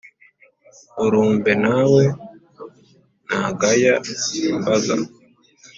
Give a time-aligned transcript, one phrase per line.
[1.05, 2.03] urumve na we
[3.25, 3.95] ntagaya
[4.51, 4.93] imbaga